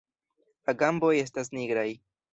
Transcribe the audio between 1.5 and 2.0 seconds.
nigraj.